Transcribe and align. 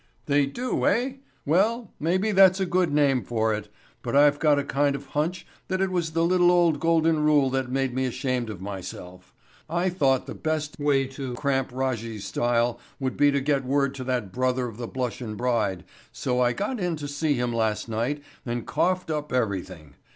"They 0.25 0.47
do, 0.47 0.83
eh? 0.87 1.17
Well, 1.45 1.93
maybe 1.99 2.31
that's 2.31 2.59
a 2.59 2.65
good 2.65 2.91
name 2.91 3.23
for 3.23 3.53
it, 3.53 3.71
but 4.01 4.15
I've 4.15 4.39
got 4.39 4.57
a 4.57 4.63
kind 4.63 4.95
of 4.95 5.05
a 5.05 5.09
hunch 5.11 5.45
that 5.67 5.79
it 5.79 5.91
was 5.91 6.13
the 6.13 6.25
little 6.25 6.49
old 6.49 6.79
Golden 6.79 7.19
Rule 7.23 7.51
that 7.51 7.69
made 7.69 7.93
me 7.93 8.05
ashamed 8.07 8.49
of 8.49 8.61
myself. 8.63 9.31
I 9.69 9.89
thought 9.89 10.25
the 10.25 10.33
best 10.33 10.75
of 10.79 11.35
cramp 11.35 11.71
Rajjy's 11.71 12.25
style 12.25 12.79
would 12.99 13.15
be 13.15 13.29
to 13.29 13.39
get 13.41 13.63
word 13.63 13.93
to 13.93 14.03
that 14.05 14.31
brother 14.31 14.67
of 14.67 14.77
the 14.77 14.87
blushin' 14.87 15.35
bride 15.35 15.83
so 16.11 16.41
I 16.41 16.53
got 16.53 16.79
in 16.79 16.95
to 16.95 17.07
see 17.07 17.35
him 17.35 17.53
last 17.53 17.87
night 17.87 18.23
and 18.43 18.65
coughed 18.65 19.11
up 19.11 19.31
everything. 19.31 19.93